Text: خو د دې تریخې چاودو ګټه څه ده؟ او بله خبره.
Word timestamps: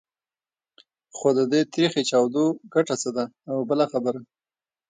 خو 1.15 1.27
د 1.37 1.39
دې 1.51 1.61
تریخې 1.73 2.01
چاودو 2.09 2.45
ګټه 2.73 2.95
څه 3.01 3.09
ده؟ 3.15 3.25
او 3.49 3.57
بله 3.69 3.85
خبره. 3.91 4.19